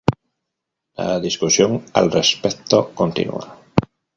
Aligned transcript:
La 0.95 1.19
discusión 1.19 1.85
al 1.93 2.09
respecto 2.11 2.91
continúa. 2.95 3.59